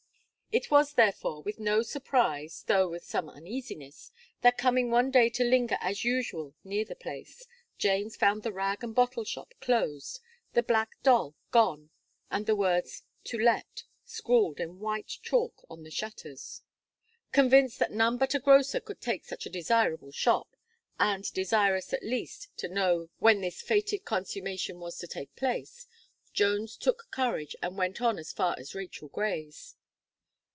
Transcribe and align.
It 0.53 0.69
was, 0.69 0.95
therefore, 0.95 1.41
with 1.43 1.59
no 1.61 1.81
surprise, 1.81 2.65
though 2.67 2.89
with 2.89 3.05
some 3.05 3.29
uneasiness, 3.29 4.11
that 4.41 4.57
coming 4.57 4.91
one 4.91 5.09
day 5.09 5.29
to 5.29 5.45
linger 5.45 5.77
as 5.79 6.03
usual 6.03 6.53
near 6.65 6.83
the 6.83 6.93
place, 6.93 7.47
James 7.77 8.17
found 8.17 8.43
the 8.43 8.51
rag 8.51 8.83
and 8.83 8.93
bottle 8.93 9.23
shop 9.23 9.53
closed, 9.61 10.19
the 10.51 10.61
black 10.61 11.01
doll 11.03 11.35
gone, 11.51 11.89
and 12.29 12.47
the 12.47 12.55
words, 12.57 13.03
"To 13.27 13.37
let" 13.39 13.85
scrawled, 14.03 14.59
in 14.59 14.79
white 14.79 15.07
chalk, 15.07 15.65
on 15.69 15.83
the 15.83 15.89
shutters. 15.89 16.61
Convinced 17.31 17.79
that 17.79 17.93
none 17.93 18.17
but 18.17 18.35
a 18.35 18.39
grocer 18.39 18.81
could 18.81 18.99
take 18.99 19.23
such 19.23 19.45
a 19.45 19.49
desirable 19.49 20.11
shop, 20.11 20.57
and 20.99 21.23
desirous, 21.31 21.93
at 21.93 22.03
least, 22.03 22.49
to 22.57 22.67
know 22.67 23.07
when 23.19 23.39
this 23.39 23.61
fated 23.61 24.03
consummation 24.03 24.81
was 24.81 24.97
to 24.99 25.07
take 25.07 25.33
place, 25.37 25.87
Jones 26.33 26.75
took 26.75 27.09
courage, 27.09 27.55
and 27.61 27.77
went 27.77 28.01
on 28.01 28.19
as 28.19 28.33
far 28.33 28.53
as 28.59 28.75
Rachel 28.75 29.07
Gray's. 29.07 29.77